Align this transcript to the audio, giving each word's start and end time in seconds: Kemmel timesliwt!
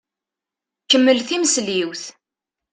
Kemmel 0.89 1.19
timesliwt! 1.27 2.03